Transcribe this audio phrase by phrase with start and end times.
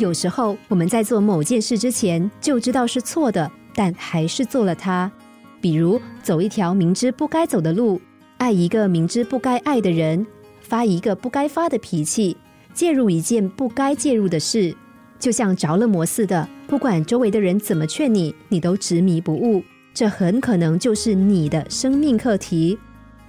[0.00, 5.12] 有时候我们在做某件事之前就知道是错的，但还是做了它。
[5.60, 8.00] 比如走一条明知不该走的路，
[8.38, 10.26] 爱一个明知不该爱的人，
[10.62, 12.34] 发一个不该发的脾气，
[12.72, 14.74] 介入一件不该介入的事，
[15.18, 16.48] 就像着了魔似的。
[16.66, 19.62] 不管周围的人怎么劝你，你都执迷不悟。
[19.92, 22.78] 这很可能就是你的生命课题。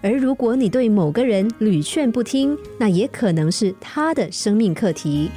[0.01, 5.29] 而如果你对某个人屡劝不听，那也可能是他的生命课题。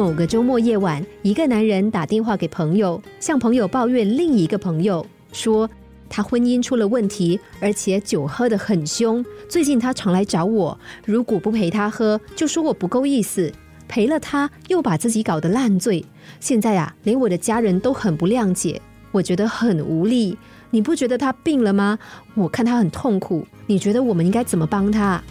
[0.00, 5.68] 某个周末夜晚，一个男人打电话给朋友，向朋友抱怨另一个朋友，说
[6.08, 9.22] 他婚姻出了问题，而且酒喝得很凶。
[9.46, 13.52] 最近他常来找我，如果不陪他喝，就说我不够意思；
[13.88, 16.02] 陪了他，又把自己搞得烂醉。
[16.40, 18.80] 现在啊，连我的家人都很不谅解，
[19.12, 20.34] 我觉得很无力。
[20.70, 21.98] 你不觉得他病了吗？
[22.34, 23.46] 我看他很痛苦。
[23.66, 25.22] 你觉得我们应该怎么帮他？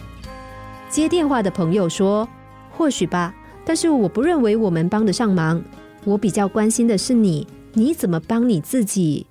[0.88, 2.28] 接电话的朋友说
[2.70, 3.34] ：“或许吧。”
[3.70, 5.62] 但是我不认为我们帮得上忙。
[6.04, 9.24] 我比较关心的是你，你怎么帮你自己？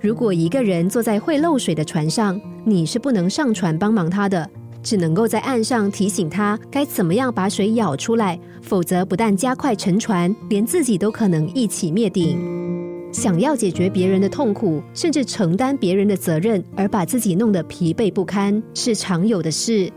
[0.00, 4.48] 如果一个人坐在会漏水的船上，你是不能上船帮忙他的，
[4.82, 12.38] 只能够在岸上提醒他该怎么样把水舀出来，否则不但加快沉船，连自己都可能一起灭顶。
[13.12, 19.92] 想要解决别人的痛苦，甚至承担别人的责任，而把自己弄得疲惫不堪，是常有的事。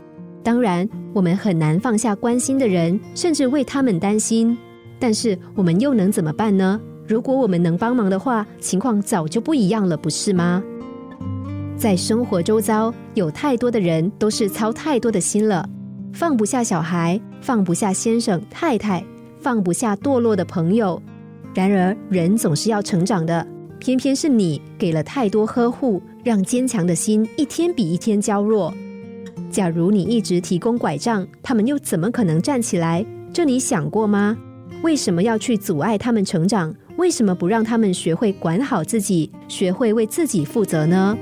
[0.46, 4.56] 当然，我们很难放下关心的人，甚至为他们担心。
[4.96, 6.80] 但是，我们又能怎么办呢？
[7.04, 10.62] 如果我们能帮忙的话，情况早就不一样了，不是吗？
[11.76, 15.68] 在生活周遭，有太多的人都是操太多的心了，
[16.12, 19.04] 放不下小孩，放不下先生太太，
[19.40, 21.02] 放不下堕落的朋友。
[21.54, 23.44] 然而，人总是要成长的，
[23.80, 28.72] 偏偏是你给了太多呵护，让坚强的心一天比一天娇弱。
[29.56, 33.02] 假如你一直提供拐杖，他们又怎么可能站起来？
[33.32, 34.36] 这你想过吗？
[34.82, 36.74] 为什么要去阻碍他们成长？
[36.98, 41.16] 为什么不让他们学会管好自己，学会为自己负责呢？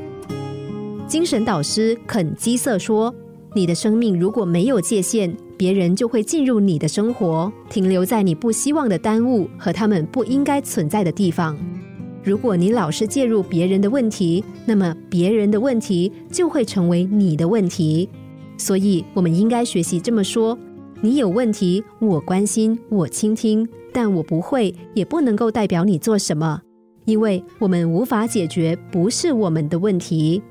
[1.07, 3.15] 精神导师肯基瑟说
[3.55, 11.57] ：“你的生命如果没有界限，别人就会进入你的生活，停留在你不希望的耽误和他们不应该存在的地方。”
[12.25, 18.09] 如果你老是介入别人的问题，那么别人的问题就会成为你的问题。
[18.57, 20.59] 所以，我们应该学习这么说：
[21.01, 26.61] 你有问题，我关心，我倾听，但我不会，也不能够代表你做什么，
[27.05, 30.43] 因为我们无法解决不是我们的问题。